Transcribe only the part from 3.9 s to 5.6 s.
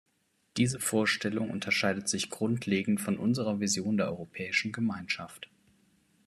der europäischen Gemeinschaft.